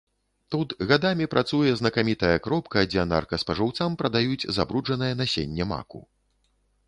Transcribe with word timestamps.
Тут 0.53 0.69
гадамі 0.91 1.25
працуе 1.33 1.73
знакамітая 1.81 2.31
кропка, 2.47 2.85
дзе 2.93 3.05
наркаспажыўцам 3.11 3.99
прадаюць 4.01 4.49
забруджанае 4.57 5.13
насенне 5.23 5.63
маку. 5.73 5.99